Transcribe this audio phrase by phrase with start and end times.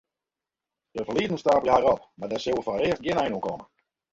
[0.91, 3.65] De ferliezen steapelen har mar op en dêr soe foarearst gjin ein oan komme.